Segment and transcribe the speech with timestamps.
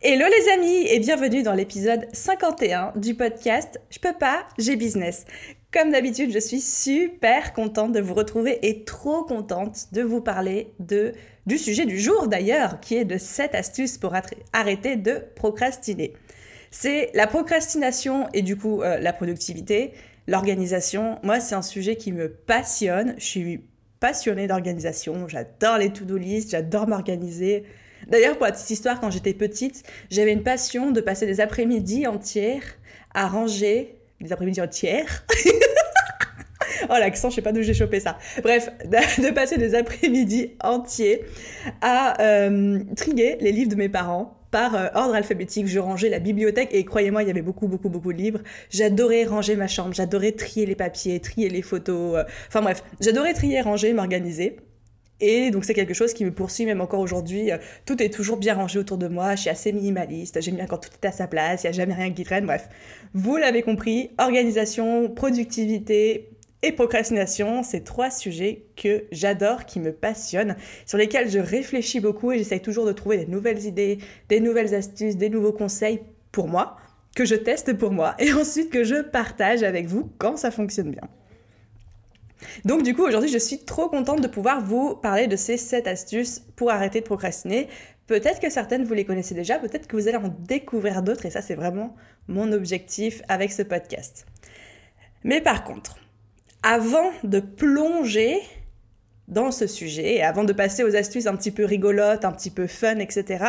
[0.00, 5.24] Hello les amis et bienvenue dans l'épisode 51 du podcast Je peux pas, j'ai business.
[5.72, 10.72] Comme d'habitude, je suis super contente de vous retrouver et trop contente de vous parler
[10.78, 11.14] de
[11.46, 14.14] du sujet du jour d'ailleurs, qui est de 7 astuces pour
[14.52, 16.12] arrêter de procrastiner.
[16.70, 19.94] C'est la procrastination et du coup euh, la productivité,
[20.28, 21.18] l'organisation.
[21.24, 23.16] Moi, c'est un sujet qui me passionne.
[23.18, 23.64] Je suis
[23.98, 25.26] passionnée d'organisation.
[25.26, 27.64] J'adore les to-do list, j'adore m'organiser.
[28.08, 32.06] D'ailleurs, pour la petite histoire, quand j'étais petite, j'avais une passion de passer des après-midi
[32.06, 32.62] entières
[33.14, 33.94] à ranger.
[34.20, 35.24] Des après-midi entières
[36.90, 38.18] Oh l'accent, je sais pas d'où j'ai chopé ça.
[38.42, 41.24] Bref, de passer des après-midi entiers
[41.82, 45.66] à euh, trier les livres de mes parents par euh, ordre alphabétique.
[45.66, 48.40] Je rangeais la bibliothèque et croyez-moi, il y avait beaucoup, beaucoup, beaucoup de livres.
[48.70, 52.16] J'adorais ranger ma chambre, j'adorais trier les papiers, trier les photos.
[52.16, 54.56] Euh, enfin bref, j'adorais trier, ranger, m'organiser.
[55.20, 57.50] Et donc c'est quelque chose qui me poursuit même encore aujourd'hui.
[57.86, 60.78] Tout est toujours bien rangé autour de moi, je suis assez minimaliste, j'aime bien quand
[60.78, 62.68] tout est à sa place, il n'y a jamais rien qui traîne, bref.
[63.14, 66.30] Vous l'avez compris, organisation, productivité
[66.62, 72.32] et procrastination, c'est trois sujets que j'adore, qui me passionnent, sur lesquels je réfléchis beaucoup
[72.32, 76.00] et j'essaye toujours de trouver des nouvelles idées, des nouvelles astuces, des nouveaux conseils
[76.32, 76.76] pour moi,
[77.14, 80.90] que je teste pour moi et ensuite que je partage avec vous quand ça fonctionne
[80.90, 81.08] bien.
[82.64, 85.86] Donc du coup, aujourd'hui, je suis trop contente de pouvoir vous parler de ces 7
[85.86, 87.68] astuces pour arrêter de procrastiner.
[88.06, 91.30] Peut-être que certaines, vous les connaissez déjà, peut-être que vous allez en découvrir d'autres, et
[91.30, 91.94] ça, c'est vraiment
[92.26, 94.26] mon objectif avec ce podcast.
[95.24, 95.98] Mais par contre,
[96.62, 98.40] avant de plonger
[99.28, 102.50] dans ce sujet, et avant de passer aux astuces un petit peu rigolotes, un petit
[102.50, 103.44] peu fun, etc.,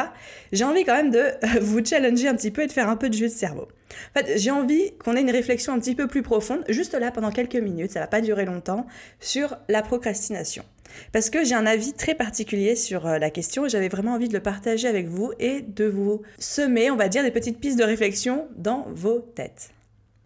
[0.52, 1.26] j'ai envie quand même de
[1.62, 3.70] vous challenger un petit peu et de faire un peu de jeu de cerveau.
[4.16, 7.12] En fait, j'ai envie qu'on ait une réflexion un petit peu plus profonde, juste là
[7.12, 8.86] pendant quelques minutes, ça va pas durer longtemps,
[9.20, 10.64] sur la procrastination.
[11.12, 14.28] Parce que j'ai un avis très particulier sur euh, la question et j'avais vraiment envie
[14.28, 17.78] de le partager avec vous et de vous semer, on va dire, des petites pistes
[17.78, 19.72] de réflexion dans vos têtes.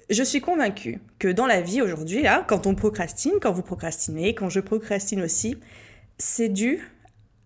[0.10, 4.36] Je suis convaincue que dans la vie aujourd'hui, là, quand on procrastine, quand vous procrastinez,
[4.36, 5.58] quand je procrastine aussi,
[6.18, 6.92] c'est dû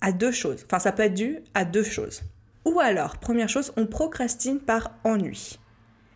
[0.02, 0.66] à deux choses.
[0.66, 2.24] Enfin, ça peut être dû à deux choses.
[2.66, 5.60] Ou alors, première chose, on procrastine par ennui.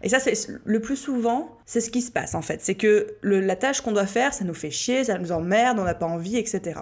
[0.04, 2.62] Et ça, c'est le plus souvent, c'est ce qui se passe en fait.
[2.62, 5.84] C'est que la tâche qu'on doit faire, ça nous fait chier, ça nous emmerde, on
[5.84, 6.80] n'a pas envie, etc.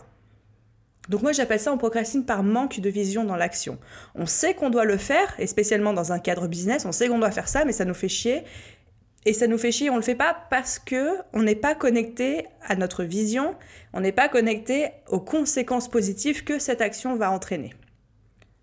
[1.09, 3.79] Donc moi j'appelle ça on procrastine par manque de vision dans l'action.
[4.15, 7.19] On sait qu'on doit le faire, et spécialement dans un cadre business, on sait qu'on
[7.19, 8.43] doit faire ça, mais ça nous fait chier.
[9.25, 12.45] Et ça nous fait chier, on le fait pas parce que on n'est pas connecté
[12.65, 13.55] à notre vision,
[13.91, 17.73] on n'est pas connecté aux conséquences positives que cette action va entraîner.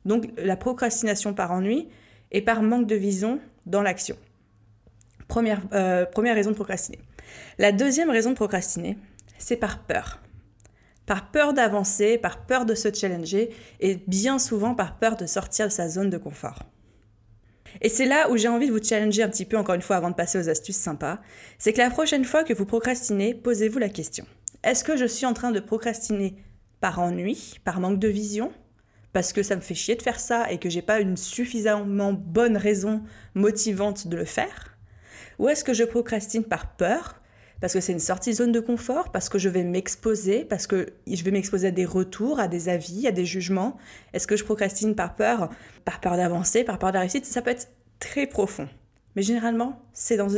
[0.06, 1.88] Donc la procrastination par ennui
[2.30, 4.16] et par manque de vision dans l'action.
[5.28, 7.00] Première, euh, première raison de procrastiner.
[7.58, 8.96] La deuxième raison de procrastiner,
[9.38, 10.20] c'est par peur.
[11.04, 13.50] Par peur d'avancer, par peur de se challenger
[13.80, 16.64] et bien souvent par peur de sortir de sa zone de confort.
[17.80, 19.96] Et c'est là où j'ai envie de vous challenger un petit peu encore une fois
[19.96, 21.20] avant de passer aux astuces sympas.
[21.58, 24.26] C'est que la prochaine fois que vous procrastinez, posez-vous la question.
[24.64, 26.36] Est-ce que je suis en train de procrastiner
[26.80, 28.52] par ennui, par manque de vision?
[29.12, 32.12] Parce que ça me fait chier de faire ça et que j'ai pas une suffisamment
[32.12, 33.02] bonne raison
[33.34, 34.75] motivante de le faire?
[35.38, 37.20] Ou est-ce que je procrastine par peur?
[37.60, 40.92] Parce que c'est une sortie zone de confort, parce que je vais m'exposer, parce que
[41.06, 43.78] je vais m'exposer à des retours, à des avis, à des jugements.
[44.12, 45.48] Est-ce que je procrastine par peur,
[45.84, 47.24] par peur d'avancer, par peur de la réussite?
[47.24, 48.68] Ça peut être très profond.
[49.14, 50.28] Mais généralement, c'est dans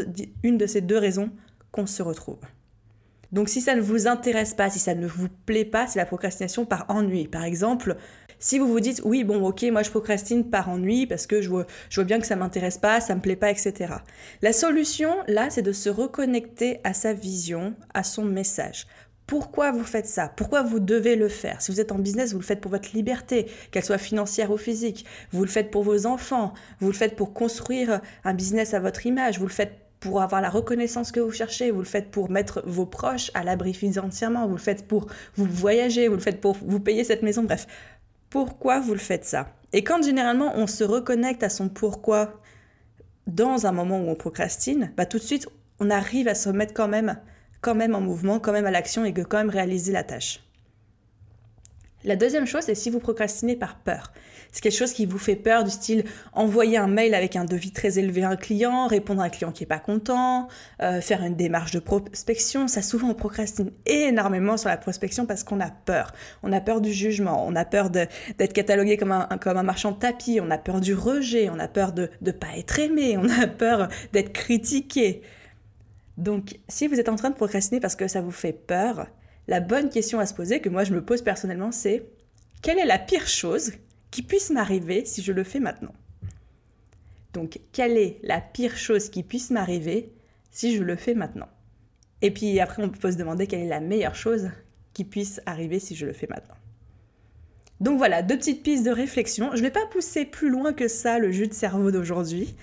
[0.45, 1.31] une de ces deux raisons
[1.73, 2.39] qu'on se retrouve.
[3.33, 6.07] Donc si ça ne vous intéresse pas, si ça ne vous plaît pas, c'est la
[6.07, 7.27] procrastination par ennui.
[7.29, 7.97] Par exemple,
[8.39, 11.49] si vous vous dites oui, bon, ok, moi je procrastine par ennui parce que je
[11.49, 13.95] vois, je vois bien que ça m'intéresse pas, ça me plaît pas, etc.
[14.43, 18.87] La solution, là, c'est de se reconnecter à sa vision, à son message.
[19.27, 20.33] Pourquoi vous faites ça?
[20.35, 21.61] Pourquoi vous devez le faire?
[21.61, 24.57] Si vous êtes en business, vous le faites pour votre liberté, qu'elle soit financière ou
[24.57, 25.05] physique.
[25.33, 26.55] Vous le faites pour vos enfants.
[26.81, 29.39] Vous le faites pour construire un business à votre image.
[29.39, 32.63] Vous le faites pour avoir la reconnaissance que vous cherchez, vous le faites pour mettre
[32.65, 36.57] vos proches à l'abri financièrement, vous le faites pour vous voyager, vous le faites pour
[36.63, 37.67] vous payer cette maison, bref
[38.31, 39.55] pourquoi vous le faites ça?
[39.73, 42.41] Et quand généralement on se reconnecte à son pourquoi
[43.27, 45.49] dans un moment où on procrastine, bah tout de suite
[45.81, 47.19] on arrive à se mettre quand même,
[47.61, 50.41] quand même en mouvement, quand même à l'action et que quand même réaliser la tâche.
[52.05, 54.13] La deuxième chose, c'est si vous procrastinez par peur.
[54.53, 57.73] C'est quelque chose qui vous fait peur du style envoyer un mail avec un devis
[57.73, 60.49] très élevé à un client, répondre à un client qui est pas content,
[60.83, 62.69] euh, faire une démarche de prospection.
[62.69, 66.13] Ça, souvent, on procrastine énormément sur la prospection parce qu'on a peur.
[66.43, 69.93] On a peur du jugement, on a peur d'être catalogué comme un, comme un marchand
[69.93, 73.17] de tapis, on a peur du rejet, on a peur de ne pas être aimé,
[73.19, 75.23] on a peur d'être critiqué.
[76.17, 79.07] Donc, si vous êtes en train de procrastiner parce que ça vous fait peur,
[79.47, 82.07] la bonne question à se poser, que moi je me pose personnellement, c'est
[82.61, 83.73] quelle est la pire chose
[84.11, 85.95] qui puisse m'arriver si je le fais maintenant
[87.33, 90.13] Donc, quelle est la pire chose qui puisse m'arriver
[90.51, 91.49] si je le fais maintenant?
[92.23, 94.51] Et puis après, on peut se demander quelle est la meilleure chose
[94.93, 96.57] qui puisse arriver si je le fais maintenant.
[97.81, 99.51] Donc voilà, deux petites pistes de réflexion.
[99.53, 102.57] Je ne vais pas pousser plus loin que ça le jus de cerveau d'aujourd'hui.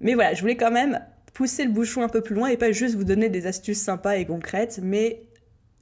[0.00, 1.00] Mais voilà, je voulais quand même
[1.34, 4.16] pousser le bouchon un peu plus loin et pas juste vous donner des astuces sympas
[4.16, 5.22] et concrètes, mais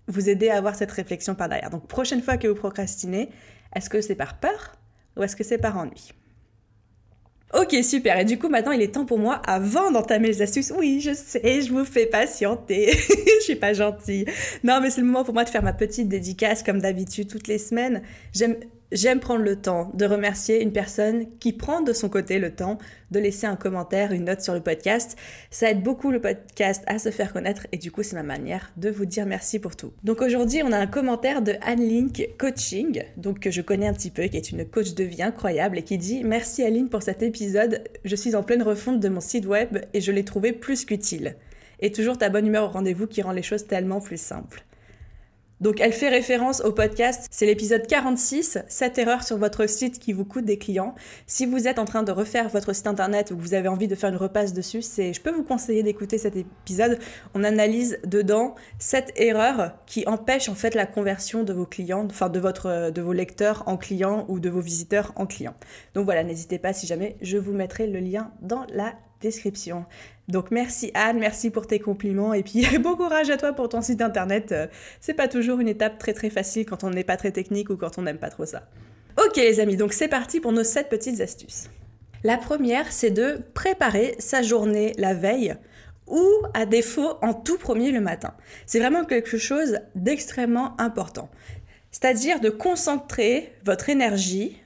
[0.08, 1.70] vous aider à avoir cette réflexion par derrière.
[1.70, 3.30] Donc prochaine fois que vous procrastinez,
[3.74, 4.76] est-ce que c'est par peur?
[5.16, 6.12] Ou est-ce que c'est par ennui
[7.54, 8.18] Ok, super.
[8.18, 11.12] Et du coup, maintenant, il est temps pour moi, avant d'entamer les astuces, oui, je
[11.12, 12.92] sais, je vous fais patienter.
[13.40, 14.24] je suis pas gentille.
[14.64, 17.48] Non, mais c'est le moment pour moi de faire ma petite dédicace, comme d'habitude, toutes
[17.48, 18.02] les semaines.
[18.32, 18.56] J'aime
[18.92, 22.76] J'aime prendre le temps de remercier une personne qui prend de son côté le temps
[23.10, 25.16] de laisser un commentaire, une note sur le podcast.
[25.50, 28.70] Ça aide beaucoup le podcast à se faire connaître et du coup c'est ma manière
[28.76, 29.94] de vous dire merci pour tout.
[30.04, 33.94] Donc aujourd'hui on a un commentaire de Anne Link Coaching, donc que je connais un
[33.94, 37.02] petit peu, qui est une coach de vie incroyable et qui dit Merci Aline pour
[37.02, 40.52] cet épisode, je suis en pleine refonte de mon site web et je l'ai trouvé
[40.52, 41.36] plus qu'utile.
[41.80, 44.66] Et toujours ta bonne humeur au rendez-vous qui rend les choses tellement plus simples.
[45.62, 50.12] Donc elle fait référence au podcast, c'est l'épisode 46, 7 erreurs sur votre site qui
[50.12, 50.96] vous coûtent des clients.
[51.28, 53.86] Si vous êtes en train de refaire votre site internet ou que vous avez envie
[53.86, 56.98] de faire une repasse dessus, c'est je peux vous conseiller d'écouter cet épisode.
[57.34, 62.28] On analyse dedans 7 erreurs qui empêchent en fait la conversion de vos clients, enfin
[62.28, 65.54] de vos lecteurs en clients ou de vos visiteurs en clients.
[65.94, 69.86] Donc voilà, n'hésitez pas si jamais je vous mettrai le lien dans la description.
[70.28, 73.80] Donc merci Anne, merci pour tes compliments et puis bon courage à toi pour ton
[73.80, 74.52] site internet.
[74.52, 74.66] Euh,
[75.00, 77.76] c'est pas toujours une étape très très facile quand on n'est pas très technique ou
[77.76, 78.68] quand on n'aime pas trop ça.
[79.16, 81.70] Ok les amis, donc c'est parti pour nos 7 petites astuces.
[82.24, 85.56] La première, c'est de préparer sa journée la veille
[86.06, 86.24] ou
[86.54, 88.34] à défaut en tout premier le matin.
[88.66, 91.30] C'est vraiment quelque chose d'extrêmement important.
[91.90, 94.61] C'est-à-dire de concentrer votre énergie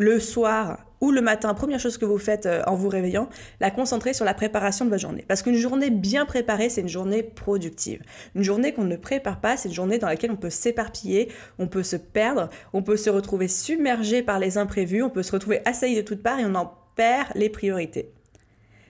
[0.00, 3.28] le soir ou le matin, première chose que vous faites euh, en vous réveillant,
[3.60, 5.24] la concentrer sur la préparation de votre journée.
[5.28, 8.02] Parce qu'une journée bien préparée, c'est une journée productive.
[8.34, 11.68] Une journée qu'on ne prépare pas, c'est une journée dans laquelle on peut s'éparpiller, on
[11.68, 15.60] peut se perdre, on peut se retrouver submergé par les imprévus, on peut se retrouver
[15.66, 18.10] assailli de toutes parts et on en perd les priorités.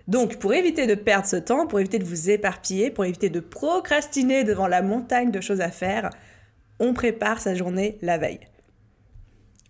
[0.07, 3.41] Donc, pour éviter de perdre ce temps, pour éviter de vous éparpiller, pour éviter de
[3.41, 6.11] procrastiner devant la montagne de choses à faire,
[6.79, 8.41] on prépare sa journée la veille.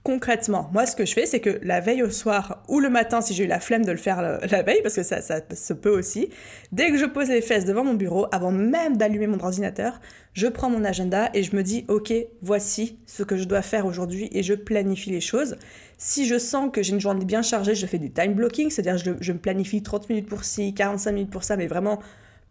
[0.03, 3.21] Concrètement, moi, ce que je fais, c'est que la veille au soir ou le matin,
[3.21, 5.75] si j'ai eu la flemme de le faire la veille, parce que ça, ça se
[5.75, 6.31] peut aussi,
[6.73, 10.01] dès que je pose les fesses devant mon bureau, avant même d'allumer mon ordinateur,
[10.33, 13.85] je prends mon agenda et je me dis, ok, voici ce que je dois faire
[13.85, 15.57] aujourd'hui et je planifie les choses.
[15.99, 18.97] Si je sens que j'ai une journée bien chargée, je fais du time blocking, c'est-à-dire
[18.97, 22.01] je, je me planifie 30 minutes pour ci, 45 minutes pour ça, mais vraiment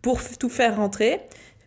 [0.03, 1.21] pour tout faire rentrer.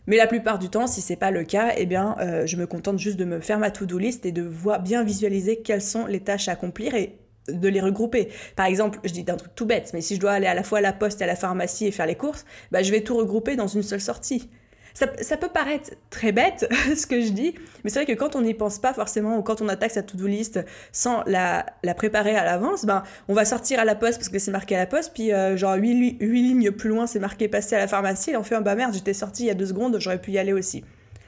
[0.07, 2.67] Mais la plupart du temps, si c'est pas le cas, eh bien, euh, je me
[2.67, 6.07] contente juste de me faire ma to-do list et de voir bien visualiser quelles sont
[6.07, 7.19] les tâches à accomplir et
[7.49, 8.29] de les regrouper.
[8.57, 10.63] Par exemple, je dis un truc tout bête, mais si je dois aller à la
[10.63, 13.03] fois à la poste et à la pharmacie et faire les courses, bah, je vais
[13.03, 14.49] tout regrouper dans une seule sortie.
[14.95, 18.43] Ça, peut paraître très bête ce que je dis, mais c'est vrai que quand on
[18.43, 20.61] n'y pense pas forcément ou quand on attaque sa to-do list
[20.93, 24.51] sans la, préparer à l'avance, ben, on va sortir à la poste parce que c'est
[24.51, 27.79] marqué à la poste, puis euh, genre 8, lignes plus loin c'est marqué passer à
[27.79, 29.97] la pharmacie et on fait un bah merde, j'étais sorti il y a deux secondes,
[29.99, 30.85] j'aurais pu y aller aussi.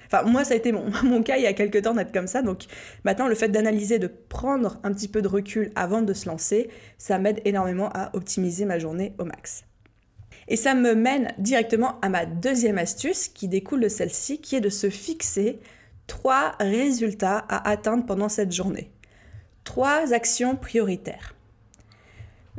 [0.07, 2.27] Enfin, moi, ça a été mon, mon cas il y a quelques temps d'être comme
[2.27, 2.43] ça.
[2.43, 2.65] Donc
[3.05, 6.69] maintenant, le fait d'analyser, de prendre un petit peu de recul avant de se lancer,
[6.99, 9.65] ça m'aide énormément à optimiser ma journée au max.
[10.49, 14.61] Et ça me mène directement à ma deuxième astuce qui découle de celle-ci, qui est
[14.61, 15.61] de se fixer
[16.07, 18.91] trois résultats à atteindre pendant cette journée.
[19.65, 21.35] Trois actions prioritaires.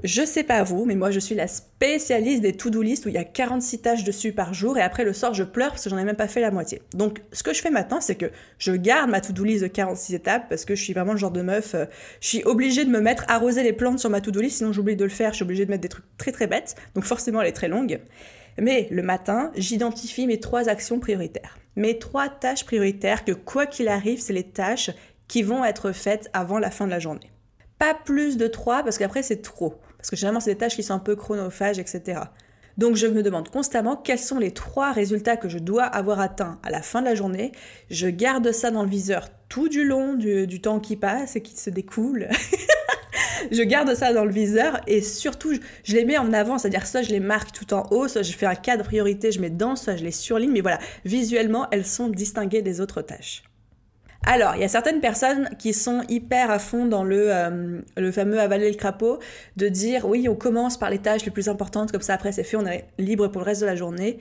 [0.03, 3.15] Je sais pas vous, mais moi je suis la spécialiste des to-do list où il
[3.15, 5.89] y a 46 tâches dessus par jour et après le soir je pleure parce que
[5.89, 6.81] j'en ai même pas fait la moitié.
[6.93, 10.15] Donc ce que je fais maintenant c'est que je garde ma to-do list de 46
[10.15, 11.85] étapes parce que je suis vraiment le genre de meuf, euh,
[12.19, 14.97] je suis obligée de me mettre arroser les plantes sur ma to-do list sinon j'oublie
[14.97, 17.41] de le faire, je suis obligée de mettre des trucs très très bêtes, donc forcément
[17.41, 18.01] elle est très longue.
[18.57, 21.57] Mais le matin, j'identifie mes trois actions prioritaires.
[21.75, 24.91] Mes trois tâches prioritaires que quoi qu'il arrive, c'est les tâches
[25.27, 27.31] qui vont être faites avant la fin de la journée.
[27.85, 29.75] Pas plus de trois parce qu'après c'est trop.
[29.99, 32.19] Parce que généralement, c'est des tâches qui sont un peu chronophages, etc.
[32.79, 36.57] Donc je me demande constamment quels sont les trois résultats que je dois avoir atteints
[36.63, 37.51] à la fin de la journée.
[37.91, 41.55] Je garde ça dans le viseur tout du long du, temps qui passe et qui
[41.55, 42.27] se découle.
[43.51, 47.03] je garde ça dans le viseur et surtout je, les mets en avant, c'est-à-dire soit
[47.03, 49.75] je les marque tout en haut, soit je fais un cadre priorité, je mets dedans,
[49.75, 53.43] soit je les surligne, mais voilà, visuellement elles sont distinguées des autres tâches.
[54.27, 58.11] Alors, il y a certaines personnes qui sont hyper à fond dans le, euh, le
[58.11, 59.19] fameux avaler le crapaud,
[59.55, 62.43] de dire oui, on commence par les tâches les plus importantes, comme ça après c'est
[62.43, 64.17] fait, on est libre pour le reste de la journée.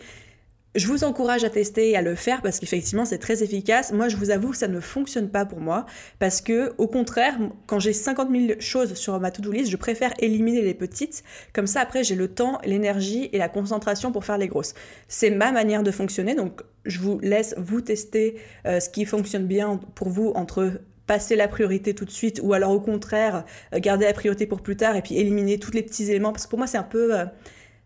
[0.75, 3.93] Je vous encourage à tester et à le faire parce qu'effectivement c'est très efficace.
[3.93, 5.87] Moi je vous avoue que ça ne fonctionne pas pour moi
[6.19, 10.13] parce que au contraire, quand j'ai 50 000 choses sur ma to-do list, je préfère
[10.19, 11.23] éliminer les petites.
[11.53, 14.75] Comme ça après j'ai le temps, l'énergie et la concentration pour faire les grosses.
[15.07, 18.37] C'est ma manière de fonctionner donc je vous laisse vous tester
[18.67, 22.55] euh, ce qui fonctionne bien pour vous entre passer la priorité tout de suite ou
[22.55, 25.83] alors au contraire euh, garder la priorité pour plus tard et puis éliminer tous les
[25.83, 26.33] petits éléments.
[26.33, 27.25] Parce que pour moi c'est un peu euh,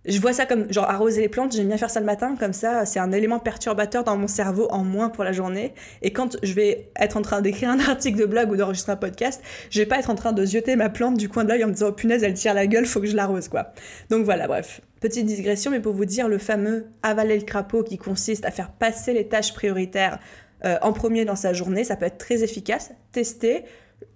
[0.05, 2.53] je vois ça comme genre arroser les plantes, j'aime bien faire ça le matin, comme
[2.53, 5.75] ça c'est un élément perturbateur dans mon cerveau en moins pour la journée.
[6.03, 8.97] Et quand je vais être en train d'écrire un article de blog ou d'enregistrer un
[8.97, 11.65] podcast, je vais pas être en train de zioter ma plante du coin de l'œil
[11.65, 13.73] en me disant oh, punaise elle tire la gueule, faut que je l'arrose quoi.
[14.11, 14.81] Donc voilà, bref.
[15.01, 18.71] Petite digression, mais pour vous dire le fameux avaler le crapaud qui consiste à faire
[18.71, 20.19] passer les tâches prioritaires
[20.65, 22.91] euh, en premier dans sa journée, ça peut être très efficace.
[23.13, 23.65] Testez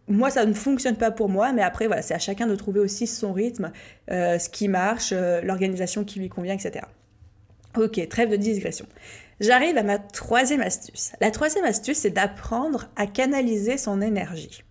[0.09, 2.81] moi, ça ne fonctionne pas pour moi, mais après, voilà, c'est à chacun de trouver
[2.81, 3.73] aussi son rythme,
[4.11, 6.85] euh, ce qui marche, euh, l'organisation qui lui convient, etc.
[7.77, 8.87] Ok, trêve de digression.
[9.41, 11.13] J'arrive à ma troisième astuce.
[11.21, 14.63] La troisième astuce, c'est d'apprendre à canaliser son énergie.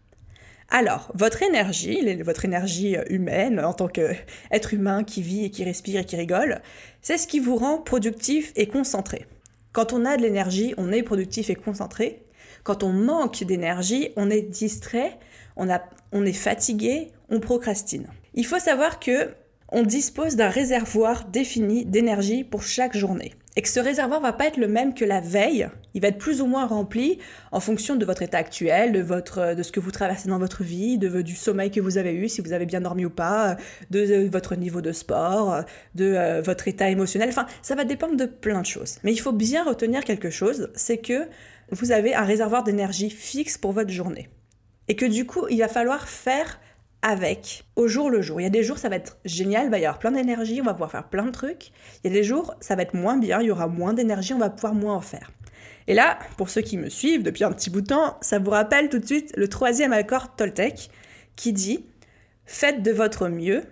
[0.70, 5.64] Alors, votre énergie, votre énergie euh, humaine en tant qu'être humain qui vit et qui
[5.64, 6.62] respire et qui rigole,
[7.02, 9.26] c'est ce qui vous rend productif et concentré.
[9.74, 12.24] Quand on a de l'énergie, on est productif et concentré.
[12.64, 15.18] Quand on manque d'énergie, on est distrait,
[15.56, 15.68] on,
[16.12, 18.08] on est fatigué, on procrastine.
[18.34, 19.30] Il faut savoir que
[19.72, 23.34] on dispose d'un réservoir défini d'énergie pour chaque journée.
[23.58, 25.68] Et que ce réservoir va pas être le même que la veille.
[25.94, 27.20] Il va être plus ou moins rempli
[27.52, 30.64] en fonction de votre état actuel, de, votre, de ce que vous traversez dans votre
[30.64, 33.58] vie, de, du sommeil que vous avez eu, si vous avez bien dormi ou pas,
[33.90, 35.66] de, votre niveau de sport,
[35.96, 37.28] de euh, votre état émotionnel.
[37.28, 39.00] Enfin, ça va dépendre de plein de choses.
[39.04, 41.28] Mais il faut bien retenir quelque chose, c'est que
[41.72, 44.30] vous avez un réservoir d'énergie fixe pour votre journée.
[44.88, 46.60] Et que du coup, il va falloir faire
[47.02, 48.40] avec au jour le jour.
[48.40, 50.62] Il y a des jours, ça va être génial, il va y avoir plein d'énergie,
[50.62, 51.72] on va pouvoir faire plein de trucs.
[52.04, 54.34] Il y a des jours, ça va être moins bien, il y aura moins d'énergie,
[54.34, 55.32] on va pouvoir moins en faire.
[55.88, 58.52] Et là, pour ceux qui me suivent depuis un petit bout de temps, ça vous
[58.52, 60.90] rappelle tout de suite le troisième accord Toltec
[61.36, 61.86] qui dit
[62.46, 63.64] Faites de votre mieux,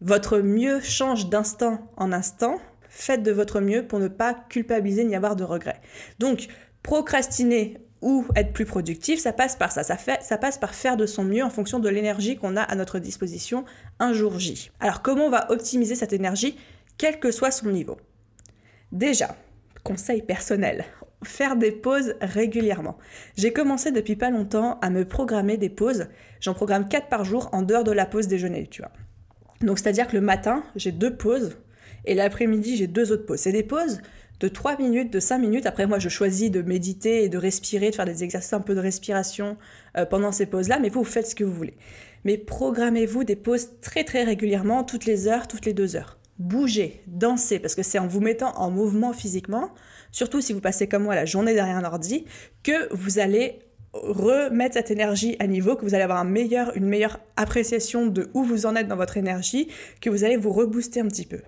[0.00, 5.14] votre mieux change d'instant en instant, faites de votre mieux pour ne pas culpabiliser ni
[5.14, 5.80] avoir de regrets.
[6.18, 6.48] Donc,
[6.82, 9.82] procrastiner ou être plus productif, ça passe par ça.
[9.82, 12.98] Ça, passe par faire de son mieux en fonction de l'énergie qu'on a à notre
[12.98, 13.64] disposition
[13.98, 14.70] un jour J.
[14.80, 16.56] Alors comment on va optimiser cette énergie,
[16.96, 17.98] quel que soit son niveau?
[18.92, 19.36] Déjà,
[19.84, 20.84] conseil personnel,
[21.22, 22.96] faire des pauses régulièrement.
[23.36, 26.06] J'ai commencé depuis pas longtemps à me programmer des pauses.
[26.40, 28.92] J'en programme 4 par jour en dehors de la pause déjeuner, tu vois.
[29.60, 31.58] Donc c'est-à-dire que le matin, j'ai deux pauses
[32.06, 33.40] et l'après-midi, j'ai deux autres pauses.
[33.40, 34.00] C'est des pauses
[34.40, 35.66] de 3 minutes, de 5 minutes.
[35.66, 38.74] Après, moi, je choisis de méditer et de respirer, de faire des exercices un peu
[38.74, 39.56] de respiration
[39.96, 41.76] euh, pendant ces pauses-là, mais vous, vous faites ce que vous voulez.
[42.24, 46.18] Mais programmez-vous des pauses très très régulièrement, toutes les heures, toutes les deux heures.
[46.38, 49.74] Bougez, dansez, parce que c'est en vous mettant en mouvement physiquement,
[50.10, 52.24] surtout si vous passez comme moi la journée derrière un ordi,
[52.62, 53.58] que vous allez
[53.92, 58.30] remettre cette énergie à niveau, que vous allez avoir un meilleur, une meilleure appréciation de
[58.34, 59.68] où vous en êtes dans votre énergie,
[60.00, 61.40] que vous allez vous rebooster un petit peu.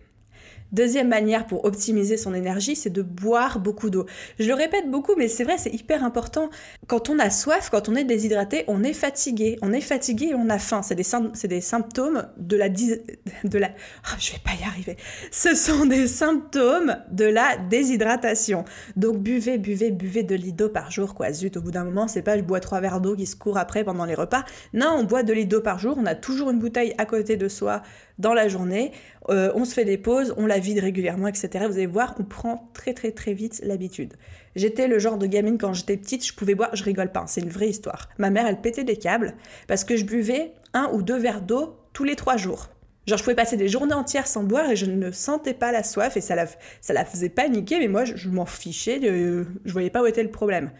[0.72, 4.06] Deuxième manière pour optimiser son énergie, c'est de boire beaucoup d'eau.
[4.38, 6.48] Je le répète beaucoup, mais c'est vrai, c'est hyper important.
[6.86, 9.58] Quand on a soif, quand on est déshydraté, on est fatigué.
[9.60, 10.80] On est fatigué et on a faim.
[10.82, 12.68] C'est des, des, symptômes de la...
[12.70, 14.96] De la oh, je vais pas y arriver.
[15.30, 18.64] Ce sont des symptômes de la déshydratation.
[18.96, 21.32] Donc buvez, buvez, buvez de d'eau par jour, quoi.
[21.32, 23.58] Zut, au bout d'un moment, c'est pas je bois trois verres d'eau qui se courent
[23.58, 24.44] après pendant les repas.
[24.72, 25.96] Non, on boit de d'eau par jour.
[25.98, 27.82] On a toujours une bouteille à côté de soi
[28.18, 28.92] dans la journée.
[29.28, 31.66] Euh, on se fait des pauses, on la vide régulièrement, etc.
[31.68, 34.14] Vous allez voir, on prend très très très vite l'habitude.
[34.56, 37.40] J'étais le genre de gamine quand j'étais petite, je pouvais boire, je rigole pas, c'est
[37.40, 38.08] une vraie histoire.
[38.18, 39.34] Ma mère, elle pétait des câbles
[39.66, 42.68] parce que je buvais un ou deux verres d'eau tous les trois jours.
[43.06, 45.82] Genre, je pouvais passer des journées entières sans boire et je ne sentais pas la
[45.82, 46.46] soif et ça la,
[46.80, 50.30] ça la faisait paniquer, mais moi, je, m'en fichais, je voyais pas où était le
[50.30, 50.70] problème.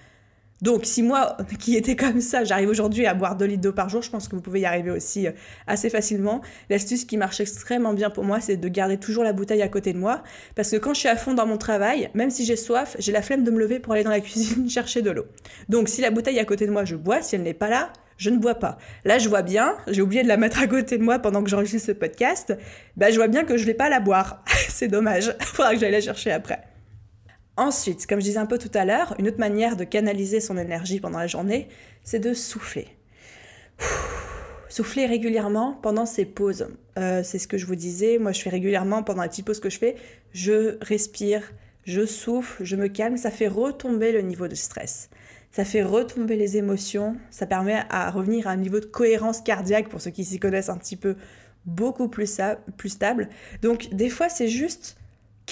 [0.63, 3.89] Donc, si moi, qui étais comme ça, j'arrive aujourd'hui à boire 2 litres d'eau par
[3.89, 5.33] jour, je pense que vous pouvez y arriver aussi euh,
[5.67, 6.41] assez facilement.
[6.71, 9.93] L'astuce qui marche extrêmement bien pour moi, c'est de garder toujours la bouteille à côté
[9.93, 10.23] de moi.
[10.55, 13.13] Parce que quand je suis à fond dans mon travail, même si j'ai soif, j'ai
[13.13, 15.27] la flemme de me lever pour aller dans la cuisine chercher de l'eau.
[15.69, 17.21] Donc, si la bouteille à côté de moi, je bois.
[17.23, 18.79] Si elle n'est pas là, je ne bois pas.
[19.05, 21.51] Là, je vois bien, j'ai oublié de la mettre à côté de moi pendant que
[21.51, 22.57] j'enregistre ce podcast,
[22.97, 24.45] bah, je vois bien que je ne vais pas la boire.
[24.69, 26.72] c'est dommage, il faudra que j'aille la chercher après.
[27.57, 30.57] Ensuite, comme je disais un peu tout à l'heure, une autre manière de canaliser son
[30.57, 31.69] énergie pendant la journée,
[32.03, 32.89] c'est de souffler.
[34.69, 36.69] Souffler régulièrement pendant ses pauses.
[36.99, 39.61] Euh, c'est ce que je vous disais, moi je fais régulièrement pendant les petites pauses
[39.61, 39.97] que je fais,
[40.33, 41.43] je respire,
[41.85, 45.11] je souffle, je me calme, ça fait retomber le niveau de stress
[45.53, 49.91] ça fait retomber les émotions, ça permet à revenir à un niveau de cohérence cardiaque
[49.91, 51.15] pour ceux qui s'y connaissent un petit peu
[51.67, 52.27] beaucoup plus
[52.87, 53.29] stable.
[53.61, 54.97] Donc des fois c'est juste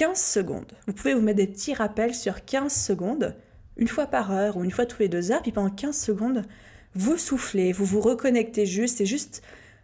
[0.00, 0.72] 15 secondes.
[0.86, 3.36] Vous pouvez vous mettre des petits rappels sur 15 secondes,
[3.76, 6.46] une fois par heure ou une fois tous les deux heures, puis pendant 15 secondes,
[6.94, 9.42] vous soufflez, vous vous reconnectez juste, c'est juste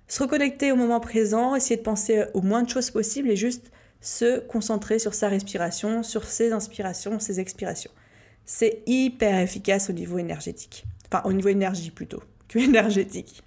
[0.09, 3.71] se reconnecter au moment présent, essayer de penser au moins de choses possibles et juste
[4.01, 7.91] se concentrer sur sa respiration, sur ses inspirations, ses expirations.
[8.47, 10.87] C'est hyper efficace au niveau énergétique.
[11.13, 13.43] Enfin, au niveau énergie plutôt que énergétique.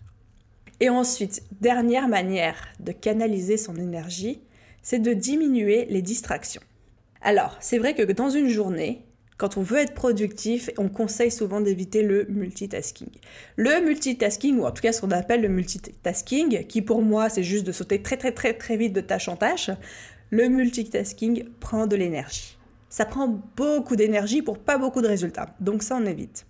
[0.81, 4.43] Et ensuite, dernière manière de canaliser son énergie,
[4.89, 6.63] c'est de diminuer les distractions.
[7.21, 9.05] Alors, c'est vrai que dans une journée,
[9.37, 13.09] quand on veut être productif, on conseille souvent d'éviter le multitasking.
[13.55, 17.43] Le multitasking, ou en tout cas ce qu'on appelle le multitasking, qui pour moi c'est
[17.43, 19.69] juste de sauter très très très très vite de tâche en tâche,
[20.31, 22.57] le multitasking prend de l'énergie.
[22.89, 25.55] Ça prend beaucoup d'énergie pour pas beaucoup de résultats.
[25.59, 26.47] Donc ça, on évite.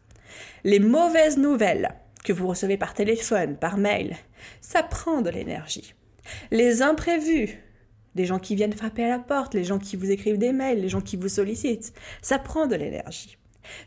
[0.64, 1.90] Les mauvaises nouvelles
[2.24, 4.16] que vous recevez par téléphone, par mail,
[4.62, 5.94] ça prend de l'énergie.
[6.52, 7.60] Les imprévus,
[8.16, 10.82] les gens qui viennent frapper à la porte, les gens qui vous écrivent des mails,
[10.82, 13.38] les gens qui vous sollicitent, ça prend de l'énergie.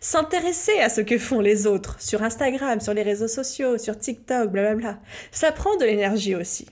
[0.00, 4.50] S'intéresser à ce que font les autres sur Instagram, sur les réseaux sociaux, sur TikTok,
[4.50, 5.00] blablabla,
[5.30, 6.66] ça prend de l'énergie aussi.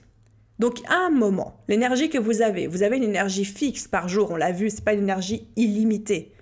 [0.59, 4.31] Donc à un moment, l'énergie que vous avez, vous avez une énergie fixe par jour,
[4.31, 6.33] on l'a vu, c'est pas une énergie illimitée.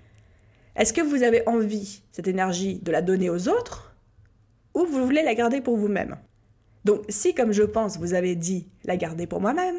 [0.76, 3.94] Est-ce que vous avez envie, cette énergie, de la donner aux autres
[4.74, 6.16] ou vous voulez la garder pour vous-même?
[6.84, 9.78] Donc si, comme je pense, vous avez dit la garder pour moi-même,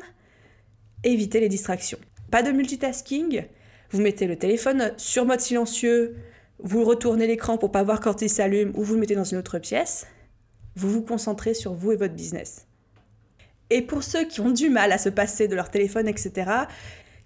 [1.03, 1.99] évitez les distractions.
[2.29, 3.45] Pas de multitasking,
[3.91, 6.15] vous mettez le téléphone sur mode silencieux,
[6.59, 9.37] vous retournez l'écran pour pas voir quand il s'allume ou vous le mettez dans une
[9.37, 10.07] autre pièce,
[10.75, 12.67] vous vous concentrez sur vous et votre business.
[13.69, 16.51] Et pour ceux qui ont du mal à se passer de leur téléphone, etc.,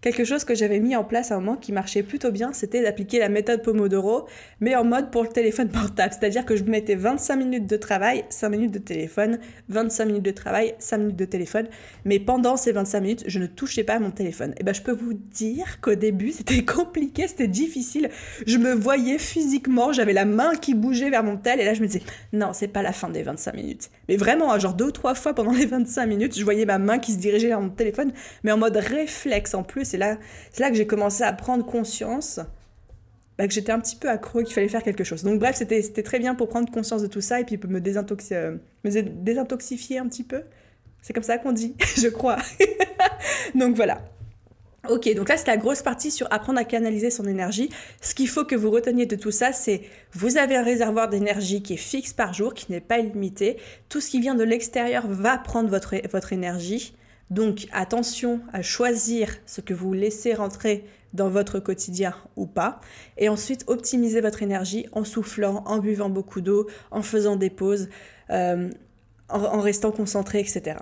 [0.05, 2.83] Quelque chose que j'avais mis en place à un moment qui marchait plutôt bien, c'était
[2.83, 4.27] d'appliquer la méthode Pomodoro,
[4.59, 6.13] mais en mode pour le téléphone portable.
[6.13, 9.39] C'est-à-dire que je mettais 25 minutes de travail, 5 minutes de téléphone,
[9.69, 11.65] 25 minutes de travail, 5 minutes de téléphone.
[12.03, 14.53] Mais pendant ces 25 minutes, je ne touchais pas à mon téléphone.
[14.59, 18.11] Et ben, je peux vous dire qu'au début, c'était compliqué, c'était difficile.
[18.45, 21.81] Je me voyais physiquement, j'avais la main qui bougeait vers mon tel, et là, je
[21.81, 23.89] me disais, non, c'est pas la fin des 25 minutes.
[24.07, 26.77] Mais vraiment, hein, genre deux ou trois fois pendant les 25 minutes, je voyais ma
[26.77, 28.11] main qui se dirigeait vers mon téléphone,
[28.43, 29.94] mais en mode réflexe en plus
[30.51, 32.39] c'est là, que j'ai commencé à prendre conscience
[33.37, 35.23] bah, que j'étais un petit peu accro, qu'il fallait faire quelque chose.
[35.23, 37.81] Donc bref, c'était très bien pour prendre conscience de tout ça et puis me,
[38.31, 40.43] euh, désintoxifier un petit peu.
[41.01, 42.37] C'est comme ça qu'on dit, je crois.
[43.55, 44.01] donc voilà.
[44.89, 47.69] Ok, donc là c'est la grosse partie sur apprendre à canaliser son énergie.
[48.01, 49.81] Ce qu'il faut que vous reteniez de tout ça, c'est
[50.13, 53.57] vous avez un réservoir d'énergie qui est fixe par jour, qui n'est pas illimité.
[53.89, 56.93] Tout ce qui vient de l'extérieur va prendre votre énergie.
[57.29, 62.79] Donc attention à choisir ce que vous laissez rentrer dans votre quotidien ou pas.
[63.17, 67.89] Et ensuite, optimisez votre énergie en soufflant, en buvant beaucoup d'eau, en faisant des pauses,
[68.29, 68.69] euh,
[69.29, 70.77] en, restant concentré, etc.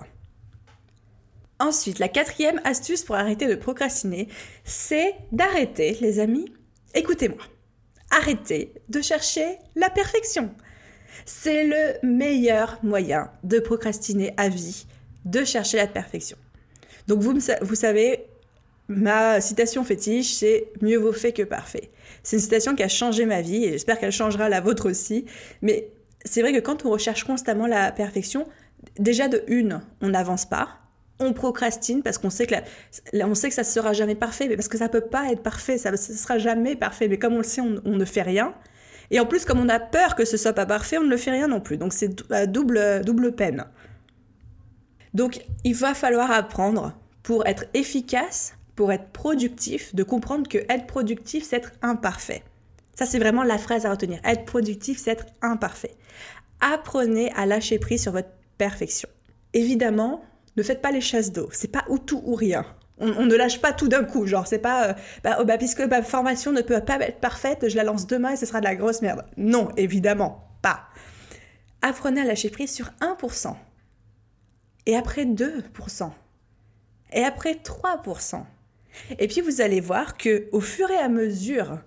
[1.60, 4.28] Ensuite, la quatrième astuce pour arrêter de procrastiner,
[4.64, 6.52] c'est d'arrêter, les amis,
[6.94, 7.42] écoutez-moi,
[8.10, 10.52] arrêtez de chercher la perfection.
[11.26, 14.84] C'est le meilleur moyen de procrastiner à vie
[15.24, 16.36] de chercher la perfection.
[17.06, 18.24] Donc vous, vous savez,
[18.88, 21.90] ma citation fétiche, c'est mieux vaut fait que parfait.
[22.22, 25.26] C'est une citation qui a changé ma vie et j'espère qu'elle changera la vôtre aussi.
[25.62, 25.90] Mais
[26.24, 28.46] c'est vrai que quand on recherche constamment la perfection,
[28.98, 30.80] déjà de une, on n'avance pas.
[31.20, 32.54] On procrastine parce qu'on sait que
[33.22, 35.78] on sait que ça sera jamais parfait, mais parce que ça peut pas être parfait,
[35.78, 37.06] ça ne sera jamais parfait.
[37.06, 38.52] Mais comme on le sait, on, on, ne fait rien.
[39.12, 41.16] Et en plus, comme on a peur que ce soit pas parfait, on ne le
[41.16, 41.76] fait rien non plus.
[41.76, 42.10] Donc c'est
[42.48, 43.64] double double peine.
[45.14, 50.86] Donc il va falloir apprendre pour être efficace, pour être productif, de comprendre que être
[50.86, 52.42] productif, c'est être imparfait.
[52.94, 54.20] Ça, c'est vraiment la phrase à retenir.
[54.24, 55.94] Être productif, c'est être imparfait.
[56.60, 59.08] Apprenez à lâcher prise sur votre perfection.
[59.52, 60.22] Évidemment,
[60.56, 61.48] ne faites pas les chasses d'eau.
[61.50, 62.64] C'est pas ou tout ou rien.
[62.98, 64.26] On, ne lâche pas tout d'un coup.
[64.26, 67.68] Genre, c'est pas, euh, bah, oh, bah, puisque ma formation ne peut pas être parfaite,
[67.68, 69.24] je la lance demain et ce sera de la grosse merde.
[69.36, 70.84] Non, évidemment, pas.
[71.82, 73.56] Apprenez à lâcher prise sur 1%
[74.86, 76.10] et après 2%,
[77.12, 78.42] et après 3%.
[79.18, 81.78] Et puis vous allez voir que au fur et à mesure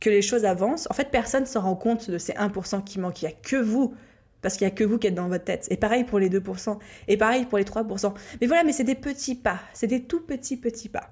[0.00, 3.00] que les choses avancent, en fait personne ne se rend compte de ces 1% qui
[3.00, 3.94] manquent, il n'y a que vous
[4.42, 5.66] Parce qu'il n'y a que vous qui êtes dans votre tête.
[5.70, 6.78] Et pareil pour les 2%.
[7.08, 8.14] Et pareil pour les 3%.
[8.40, 9.60] Mais voilà, mais c'est des petits pas.
[9.74, 11.10] C'est des tout petits, petits pas.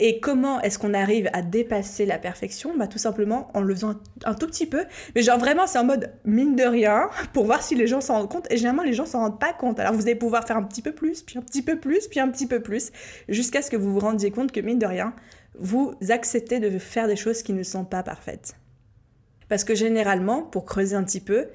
[0.00, 2.76] Et comment est-ce qu'on arrive à dépasser la perfection?
[2.76, 4.84] Bah, Tout simplement en le faisant un, tout petit peu.
[5.14, 8.14] Mais genre vraiment, c'est en mode mine de rien pour voir si les gens s'en
[8.14, 8.50] rendent compte.
[8.50, 9.78] Et généralement, les gens s'en rendent pas compte.
[9.78, 12.18] Alors vous allez pouvoir faire un petit peu plus, puis un petit peu plus, puis
[12.18, 12.90] un petit peu plus,
[13.28, 15.14] jusqu'à ce que vous vous rendiez compte que mine de rien,
[15.58, 18.56] vous acceptez de faire des choses qui ne sont pas parfaites.
[19.48, 21.46] Parce que généralement, pour creuser un petit peu,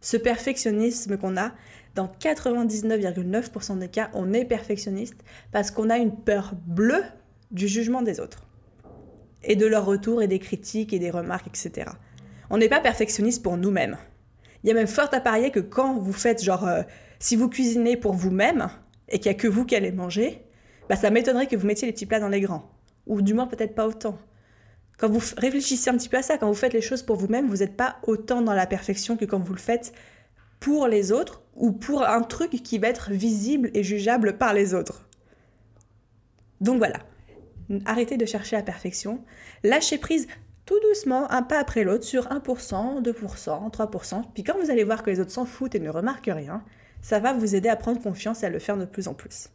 [0.00, 1.52] ce perfectionnisme qu'on a,
[1.94, 5.16] dans 99,9% des cas, on est perfectionniste
[5.52, 7.04] parce qu'on a une peur bleue
[7.54, 8.44] du jugement des autres
[9.42, 11.90] et de leur retour et des critiques et des remarques, etc.
[12.50, 13.96] On n'est pas perfectionniste pour nous-mêmes.
[14.62, 16.82] Il y a même fort à parier que quand vous faites genre, euh,
[17.18, 18.68] si vous cuisinez pour vous-même
[19.08, 20.42] et qu'il n'y a que vous qui allez manger,
[20.88, 22.70] bah ça m'étonnerait que vous mettiez les petits plats dans les grands.
[23.06, 24.18] Ou du moins peut-être pas autant.
[24.96, 27.48] Quand vous réfléchissez un petit peu à ça, quand vous faites les choses pour vous-même,
[27.48, 29.92] vous n'êtes pas autant dans la perfection que quand vous le faites
[30.60, 34.72] pour les autres ou pour un truc qui va être visible et jugeable par les
[34.72, 35.08] autres.
[36.60, 37.00] Donc voilà,
[37.84, 39.24] arrêtez de chercher la perfection,
[39.62, 40.28] lâchez prise
[40.66, 44.22] tout doucement, un pas après l'autre, sur 1%, 2%, 3%.
[44.32, 46.64] Puis quand vous allez voir que les autres s'en foutent et ne remarquent rien,
[47.02, 49.50] ça va vous aider à prendre confiance et à le faire de plus en plus.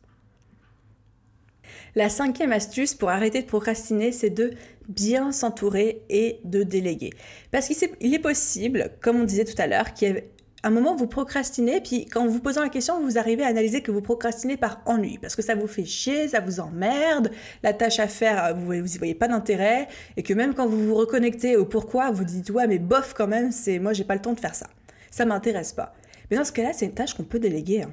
[1.96, 4.54] La cinquième astuce pour arrêter de procrastiner, c'est de
[4.88, 7.12] bien s'entourer et de déléguer.
[7.52, 10.30] Parce qu'il est possible, comme on disait tout à l'heure, qu'il y ait
[10.64, 13.92] un moment, vous procrastinez, puis quand vous posez la question, vous arrivez à analyser que
[13.92, 17.32] vous procrastinez par ennui, parce que ça vous fait chier, ça vous emmerde,
[17.64, 20.96] la tâche à faire, vous n'y voyez pas d'intérêt, et que même quand vous vous
[20.96, 24.22] reconnectez au pourquoi, vous dites ouais, mais bof quand même, c'est moi j'ai pas le
[24.22, 24.68] temps de faire ça,
[25.12, 25.94] ça m'intéresse pas.
[26.30, 27.84] Mais dans ce cas-là, c'est une tâche qu'on peut déléguer.
[27.84, 27.92] Hein.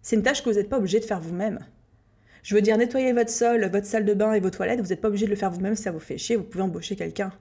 [0.00, 1.58] C'est une tâche que vous n'êtes pas obligé de faire vous-même.
[2.42, 5.00] Je veux dire, nettoyer votre sol, votre salle de bain et vos toilettes, vous n'êtes
[5.00, 7.32] pas obligé de le faire vous-même si ça vous fait chier, vous pouvez embaucher quelqu'un.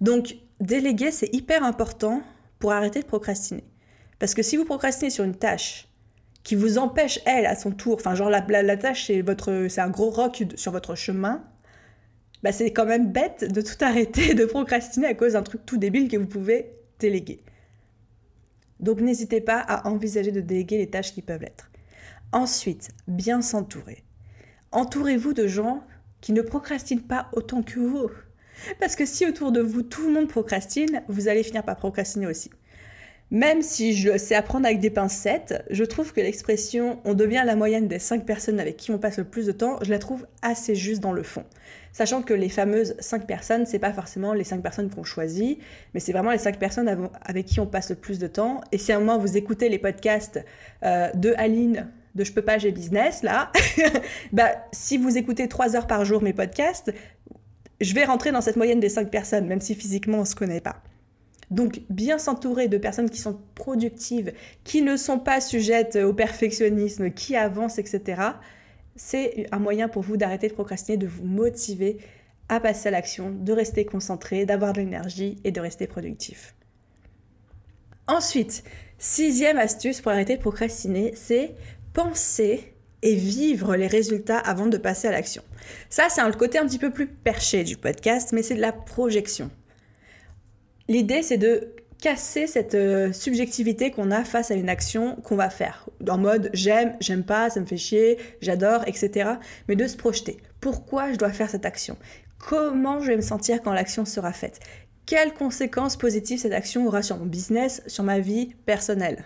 [0.00, 2.22] Donc, déléguer, c'est hyper important
[2.58, 3.64] pour arrêter de procrastiner.
[4.22, 5.88] Parce que si vous procrastinez sur une tâche
[6.44, 8.40] qui vous empêche, elle, à son tour, enfin, genre la,
[8.76, 11.42] tâche, c'est, votre, c'est un gros roc sur votre chemin,
[12.44, 15.76] bah, c'est quand même bête de tout arrêter de procrastiner à cause d'un truc tout
[15.76, 17.42] débile que vous pouvez déléguer.
[18.78, 21.72] Donc n'hésitez pas à envisager de déléguer les tâches qui peuvent l'être.
[22.30, 24.04] Ensuite, bien s'entourer.
[24.70, 25.82] Entourez-vous de gens
[26.20, 28.08] qui ne procrastinent pas autant que vous.
[28.78, 32.28] Parce que si autour de vous tout le monde procrastine, vous allez finir par procrastiner
[32.28, 32.52] aussi.
[33.32, 37.56] Même si je sais apprendre avec des pincettes, je trouve que l'expression on devient la
[37.56, 40.26] moyenne des 5 personnes avec qui on passe le plus de temps, je la trouve
[40.42, 41.42] assez juste dans le fond.
[41.92, 45.58] Sachant que les fameuses 5 personnes, c'est pas forcément les 5 personnes qu'on choisit,
[45.94, 48.60] mais c'est vraiment les 5 personnes avec qui on passe le plus de temps.
[48.70, 50.44] Et si à un moment vous écoutez les podcasts
[50.84, 53.50] euh, de Aline de Je peux pas, j'ai business, là,
[54.32, 56.92] bah, si vous écoutez 3 heures par jour mes podcasts,
[57.80, 60.60] je vais rentrer dans cette moyenne des 5 personnes, même si physiquement on se connaît
[60.60, 60.82] pas.
[61.52, 64.32] Donc bien s'entourer de personnes qui sont productives,
[64.64, 68.22] qui ne sont pas sujettes au perfectionnisme, qui avancent, etc.
[68.96, 71.98] C'est un moyen pour vous d'arrêter de procrastiner, de vous motiver
[72.48, 76.54] à passer à l'action, de rester concentré, d'avoir de l'énergie et de rester productif.
[78.06, 78.64] Ensuite,
[78.98, 81.54] sixième astuce pour arrêter de procrastiner, c'est
[81.92, 85.42] penser et vivre les résultats avant de passer à l'action.
[85.90, 88.72] Ça, c'est le côté un petit peu plus perché du podcast, mais c'est de la
[88.72, 89.50] projection.
[90.92, 95.48] L'idée, c'est de casser cette euh, subjectivité qu'on a face à une action qu'on va
[95.48, 95.88] faire.
[96.06, 99.30] En mode j'aime, j'aime pas, ça me fait chier, j'adore, etc.
[99.68, 100.36] Mais de se projeter.
[100.60, 101.96] Pourquoi je dois faire cette action?
[102.36, 104.60] Comment je vais me sentir quand l'action sera faite?
[105.06, 109.24] Quelles conséquences positives cette action aura sur mon business, sur ma vie personnelle?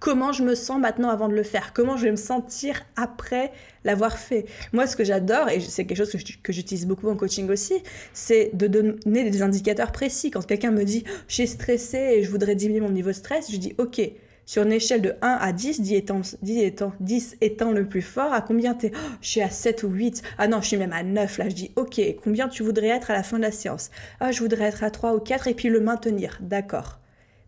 [0.00, 3.52] Comment je me sens maintenant avant de le faire, comment je vais me sentir après
[3.84, 4.46] l'avoir fait?
[4.72, 7.74] Moi, ce que j'adore, et c'est quelque chose que j'utilise beaucoup en coaching aussi,
[8.12, 10.30] c'est de donner des indicateurs précis.
[10.30, 13.50] Quand quelqu'un me dit, je suis stressé et je voudrais diminuer mon niveau de stress,
[13.50, 14.00] je dis, ok,
[14.48, 18.00] sur une échelle de 1 à 10, 10 étant, 10 étant, 10 étant le plus
[18.00, 18.92] fort, à combien t'es?
[18.94, 20.22] Oh, Je suis à 7 ou 8.
[20.38, 21.36] Ah non, je suis même à 9.
[21.36, 23.90] Là, je dis, ok, combien tu voudrais être à la fin de la séance?
[24.20, 26.38] Ah, je voudrais être à 3 ou 4 et puis le maintenir.
[26.40, 26.98] D'accord.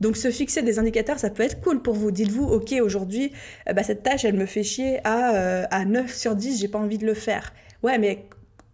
[0.00, 2.10] Donc se fixer des indicateurs, ça peut être cool pour vous.
[2.10, 3.32] Dites-vous, ok, aujourd'hui,
[3.68, 6.68] euh, bah, cette tâche, elle me fait chier à, euh, à 9 sur 10, j'ai
[6.68, 7.52] pas envie de le faire.
[7.82, 8.24] Ouais, mais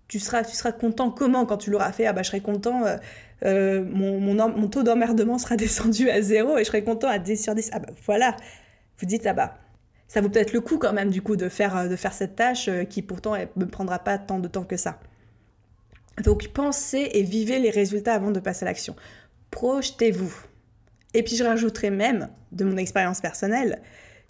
[0.08, 2.06] tu seras, content comment quand tu l'auras fait?
[2.06, 2.84] Ah bah je serai content,
[3.44, 7.54] euh, mon, taux d'emmerdement sera descendu à 0 et je serai content à 10 sur
[7.56, 7.70] 10.
[7.72, 8.36] Ah bah voilà,
[8.98, 9.54] vous dites, ah bah
[10.06, 12.70] ça vaut peut-être le coup quand même du coup de faire, de faire cette tâche
[12.88, 15.00] qui pourtant ne me prendra pas tant de temps que ça.
[16.22, 18.94] Donc pensez et vivez les résultats avant de passer à l'action.
[19.50, 20.32] Projetez-vous.
[21.16, 23.80] Et puis je rajouterais même, de mon expérience personnelle,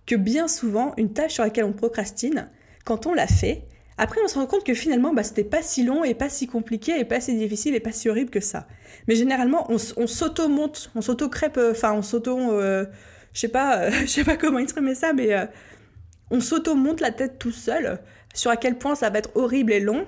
[0.06, 2.48] que bien souvent, une tâche sur laquelle on procrastine,
[2.84, 3.64] quand on la fait,
[3.98, 6.46] Après, on se rend compte que finalement, bah, c'était pas si long et pas si
[6.46, 8.68] compliqué et pas si difficile et pas si horrible que ça.
[9.08, 12.38] Mais généralement, on, s'auto-monte, on s'auto-crêpe, euh, enfin, on s'auto...
[12.52, 12.84] Euh,
[13.32, 15.34] je sais pas, euh, sais pas comment exprimer ça, mais
[16.30, 17.98] on s'auto-monte la tête tout seul
[18.34, 20.06] sur à quel point ça va être horrible et long.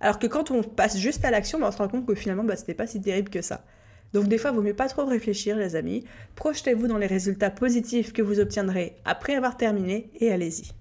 [0.00, 2.44] Alors que quand on passe juste à l'action, bah, on se rend compte que finalement,
[2.44, 3.62] bah, c'était pas si terrible que ça.
[4.12, 6.04] Donc des fois, il vaut mieux pas trop réfléchir, les amis.
[6.34, 10.72] Projetez-vous dans les résultats positifs que vous obtiendrez après avoir terminé et allez-y.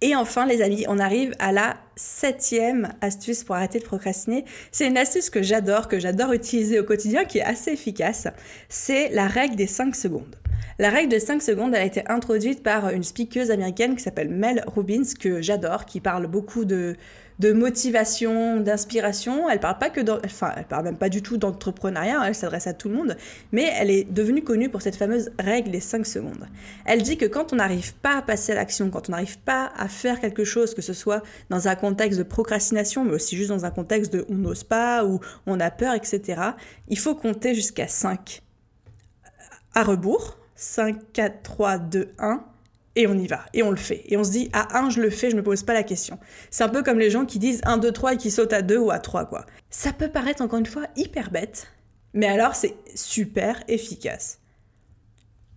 [0.00, 4.44] Et enfin, les amis, on arrive à la septième astuce pour arrêter de procrastiner.
[4.70, 8.28] C'est une astuce que j'adore, que j'adore utiliser au quotidien, qui est assez efficace.
[8.68, 10.36] C'est la règle des 5 secondes.
[10.78, 14.64] La règle des 5 secondes, a été introduite par une speakeuse américaine qui s'appelle Mel
[14.66, 16.96] Robbins, que j'adore, qui parle beaucoup de,
[17.38, 19.48] de motivation, d'inspiration.
[19.48, 22.66] Elle parle pas que enfin, elle parle même pas du tout d'entrepreneuriat, hein, elle s'adresse
[22.66, 23.16] à tout le monde,
[23.52, 26.46] mais elle est devenue connue pour cette fameuse règle des 5 secondes.
[26.84, 29.72] Elle dit que quand on n'arrive pas à passer à l'action, quand on n'arrive pas
[29.76, 33.50] à faire quelque chose, que ce soit dans un contexte de procrastination, mais aussi juste
[33.50, 36.40] dans un contexte de on n'ose pas ou on a peur, etc.,
[36.88, 38.42] il faut compter jusqu'à 5
[39.74, 40.38] à rebours.
[40.56, 42.44] 5, 4, 3, 2, 1
[42.96, 44.04] et on y va, et on le fait.
[44.06, 46.18] Et on se dit, à 1, je le fais, je me pose pas la question.
[46.50, 48.62] C'est un peu comme les gens qui disent 1, 2, 3 et qui sautent à
[48.62, 49.46] 2 ou à 3, quoi.
[49.70, 51.68] Ça peut paraître, encore une fois, hyper bête,
[52.12, 54.38] mais alors c'est super efficace.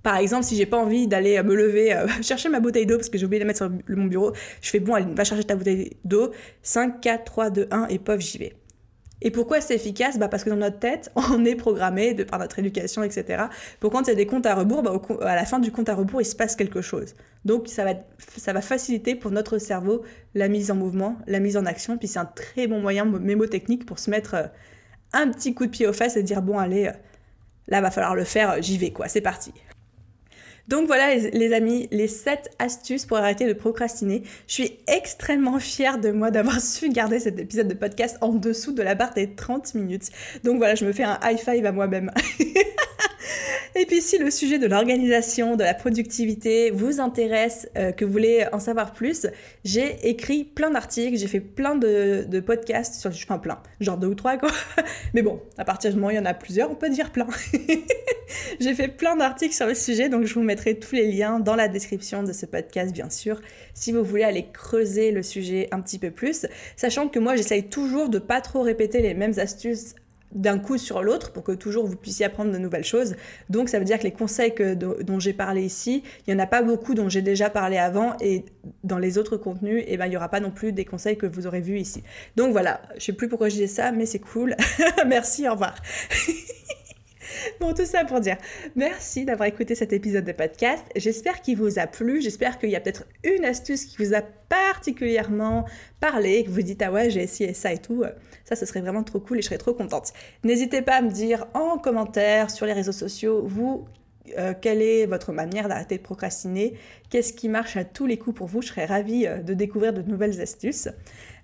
[0.03, 3.09] Par exemple, si j'ai pas envie d'aller me lever, euh, chercher ma bouteille d'eau parce
[3.09, 5.43] que j'ai oublié de la mettre sur mon bureau, je fais bon, allez, va chercher
[5.43, 6.31] ta bouteille d'eau,
[6.63, 8.55] 5, 4, 3, 2, 1, et pof, j'y vais.
[9.21, 10.19] Et pourquoi c'est efficace?
[10.19, 13.45] Bah Parce que dans notre tête, on est programmé de par notre éducation, etc.
[13.79, 15.89] Pour quand il y a des comptes à rebours, bah, à la fin du compte
[15.89, 17.15] à rebours, il se passe quelque chose.
[17.45, 20.03] Donc ça va, ça va faciliter pour notre cerveau
[20.35, 21.97] la mise en mouvement, la mise en action.
[21.97, 24.47] Puis c'est un très bon moyen mémotechnique pour se mettre euh,
[25.13, 26.91] un petit coup de pied aux fesses et dire bon allez, euh,
[27.67, 29.53] là va falloir le faire, j'y vais quoi, c'est parti.
[30.67, 34.23] Donc voilà les, amis, les 7 astuces pour arrêter de procrastiner.
[34.47, 38.73] Je suis extrêmement fière de moi d'avoir su garder cet épisode de podcast en dessous
[38.73, 40.09] de la barre des 30 minutes.
[40.43, 42.11] Donc voilà, je me fais un high five à moi-même.
[43.75, 48.11] Et puis si le sujet de l'organisation, de la productivité vous intéresse, euh, que vous
[48.11, 49.27] voulez en savoir plus,
[49.63, 54.15] j'ai écrit plein d'articles, j'ai fait plein de, podcasts sur, enfin plein, genre deux ou
[54.15, 54.49] trois quoi.
[55.13, 57.11] Mais bon, à partir du moment où il y en a plusieurs, on peut dire
[57.11, 57.27] plein.
[58.59, 61.67] j'ai fait plein d'articles sur le sujet, donc je vous tous les liens dans la
[61.67, 63.41] description de ce podcast bien sûr,
[63.73, 67.69] si vous voulez aller creuser le sujet un petit peu plus, sachant que moi j'essaye
[67.69, 69.95] toujours de pas trop répéter les mêmes astuces
[70.33, 73.15] d'un coup sur l'autre pour que toujours vous puissiez apprendre de nouvelles choses.
[73.49, 76.47] Donc ça veut dire que les conseils dont j'ai parlé ici, il n'y en a
[76.47, 78.43] pas beaucoup dont j'ai déjà parlé avant et
[78.83, 81.25] dans les autres contenus, eh ben, il n'y aura pas non plus des conseils que
[81.25, 82.03] vous aurez vus ici.
[82.35, 84.55] Donc voilà, je sais plus pourquoi je dis ça, mais c'est cool.
[85.07, 85.75] Merci, au revoir.
[87.59, 88.37] Bon, tout ça pour dire
[88.75, 90.83] merci d'avoir écouté cet épisode de podcast.
[90.95, 92.21] J'espère qu'il vous a plu.
[92.21, 95.65] J'espère qu'il y a peut-être une astuce qui vous a particulièrement
[95.99, 98.03] parlé, que vous dites ah ouais, j'ai essayé ça et tout.
[98.45, 100.13] Ça, ce serait vraiment trop cool et je serais trop contente.
[100.43, 103.85] N'hésitez pas à me dire en commentaire sur les réseaux sociaux, vous,
[104.37, 106.73] euh, quelle est votre manière d'arrêter de procrastiner,
[107.09, 108.61] qu'est-ce qui marche à tous les coups pour vous?
[108.61, 110.89] Je serais ravie euh, de découvrir de nouvelles astuces.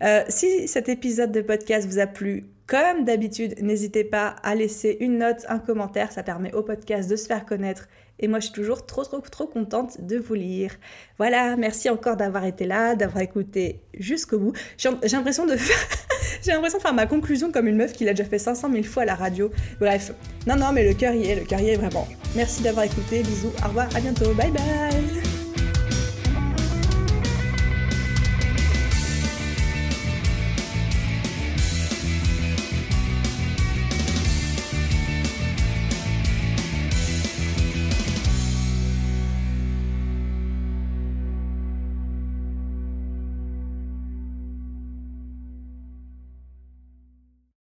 [0.01, 4.97] Euh, si cet épisode de podcast vous a plu, comme d'habitude, n'hésitez pas à laisser
[4.99, 7.87] une note, un commentaire, ça permet au podcast de se faire connaître.
[8.23, 10.71] Et moi, je suis toujours trop, trop, trop contente de vous lire.
[11.17, 14.53] Voilà, merci encore d'avoir été là, d'avoir écouté jusqu'au bout.
[14.77, 15.55] J'ai l'impression de
[16.45, 19.05] de faire ma conclusion comme une meuf qui l'a déjà fait 500 000 fois à
[19.05, 19.51] la radio.
[19.79, 20.13] Bref,
[20.47, 22.07] non, non, mais le cœur y est, le cœur y est vraiment.
[22.33, 25.32] Merci d'avoir écouté, bisous, au revoir, à bientôt, bye bye